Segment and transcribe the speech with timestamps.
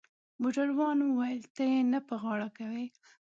[0.41, 2.85] موټروان وویل: ته يې نه په غاړه کوې؟